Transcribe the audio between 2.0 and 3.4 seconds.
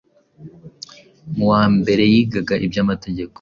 yigaga iby’Amategeko